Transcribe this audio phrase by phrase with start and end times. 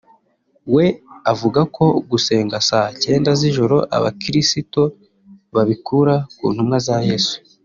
[0.75, 0.85] we
[1.31, 4.83] avuga ko gusenga saa cyenda z’ijoro abakirisito
[5.55, 7.35] babikura ku ntumwa za Yesu